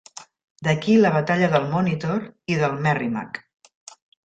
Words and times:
D'aquí 0.67 0.95
la 1.01 1.11
batalla 1.17 1.51
del 1.51 1.67
"Monitor" 1.75 2.25
i 2.55 2.59
del 2.65 2.77
"Merrimack". 2.89 3.41